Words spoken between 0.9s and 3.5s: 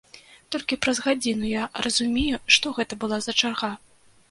гадзіну я разумею, што гэта была за